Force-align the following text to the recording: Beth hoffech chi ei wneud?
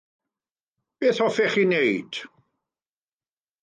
Beth 0.99 1.21
hoffech 1.21 1.53
chi 1.53 1.61
ei 1.63 1.67
wneud? 1.69 2.13